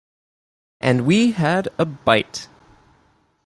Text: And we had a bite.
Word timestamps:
And 0.79 1.05
we 1.05 1.33
had 1.33 1.67
a 1.77 1.85
bite. 1.85 2.47